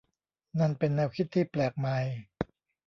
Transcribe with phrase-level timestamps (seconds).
[0.59, 1.97] นั่นเป็นแนวคิดที่แปลกใหม่